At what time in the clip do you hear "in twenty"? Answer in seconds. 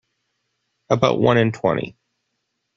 1.37-1.95